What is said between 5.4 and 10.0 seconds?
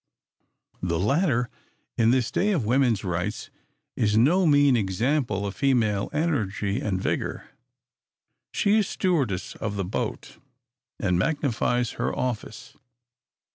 of female energy and vigor. She is stewardess of the